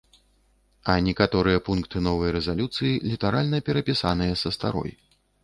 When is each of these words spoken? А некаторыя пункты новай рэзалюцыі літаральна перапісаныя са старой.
А 0.93 0.95
некаторыя 1.07 1.59
пункты 1.67 2.01
новай 2.07 2.33
рэзалюцыі 2.37 2.95
літаральна 3.13 3.61
перапісаныя 3.69 4.33
са 4.45 4.55
старой. 4.59 4.91